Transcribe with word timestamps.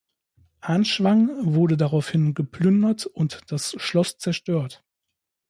Arnschwang 0.61 1.29
wurde 1.53 1.77
daraufhin 1.77 2.33
geplündert 2.33 3.05
und 3.05 3.41
das 3.51 3.75
Schloss 3.77 4.17
zerstört. 4.17 4.83